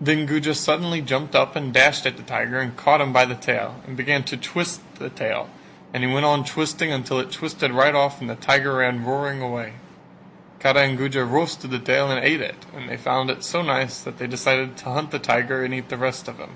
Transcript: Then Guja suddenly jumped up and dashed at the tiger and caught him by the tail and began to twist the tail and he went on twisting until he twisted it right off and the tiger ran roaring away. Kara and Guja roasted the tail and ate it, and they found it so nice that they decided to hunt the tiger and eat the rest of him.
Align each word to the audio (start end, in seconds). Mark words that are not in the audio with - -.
Then 0.00 0.24
Guja 0.24 0.54
suddenly 0.54 1.02
jumped 1.02 1.34
up 1.36 1.54
and 1.54 1.74
dashed 1.74 2.06
at 2.06 2.16
the 2.16 2.22
tiger 2.22 2.58
and 2.58 2.74
caught 2.74 3.02
him 3.02 3.12
by 3.12 3.26
the 3.26 3.34
tail 3.34 3.74
and 3.86 3.98
began 3.98 4.22
to 4.22 4.36
twist 4.38 4.80
the 4.94 5.10
tail 5.10 5.50
and 5.92 6.02
he 6.02 6.10
went 6.10 6.24
on 6.24 6.42
twisting 6.42 6.90
until 6.90 7.18
he 7.18 7.26
twisted 7.26 7.70
it 7.70 7.74
right 7.74 7.94
off 7.94 8.22
and 8.22 8.30
the 8.30 8.34
tiger 8.34 8.76
ran 8.76 9.04
roaring 9.04 9.42
away. 9.42 9.74
Kara 10.58 10.84
and 10.84 10.96
Guja 10.96 11.22
roasted 11.26 11.70
the 11.70 11.78
tail 11.78 12.10
and 12.10 12.24
ate 12.24 12.40
it, 12.40 12.64
and 12.74 12.88
they 12.88 12.96
found 12.96 13.28
it 13.28 13.44
so 13.44 13.60
nice 13.60 14.00
that 14.00 14.16
they 14.16 14.26
decided 14.26 14.78
to 14.78 14.84
hunt 14.86 15.10
the 15.10 15.18
tiger 15.18 15.62
and 15.62 15.74
eat 15.74 15.90
the 15.90 15.98
rest 15.98 16.28
of 16.28 16.38
him. 16.38 16.52